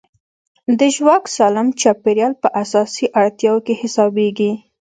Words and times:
د 0.79 0.81
ژواک 0.95 1.23
سالم 1.35 1.67
چاپېریال 1.81 2.33
په 2.41 2.47
اساسي 2.63 3.05
اړتیاوو 3.21 3.63
کې 3.65 3.73
حسابېږي. 3.81 4.51